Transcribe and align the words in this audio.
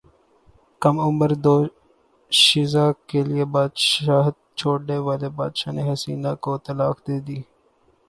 کم 0.81 0.95
عمر 1.07 1.31
دوشیزہ 1.43 2.85
کیلئے 3.07 3.43
بادشاہت 3.55 4.35
چھوڑنے 4.57 4.97
والے 5.05 5.29
بادشاہ 5.39 5.73
نے 5.75 5.83
حسینہ 5.91 6.31
کو 6.43 6.51
طلاق 6.65 6.95
دیدی 7.07 7.39